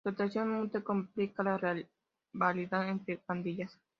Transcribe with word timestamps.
Su 0.03 0.09
atracción 0.09 0.49
mutua 0.49 0.81
complica 0.81 1.43
la 1.43 1.59
rivalidad 2.33 2.89
entre 2.89 3.17
pandillas. 3.19 3.77